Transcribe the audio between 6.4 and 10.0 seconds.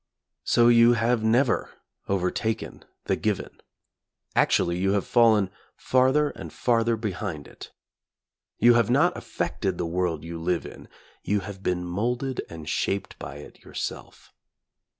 farther behind it. You have not affected the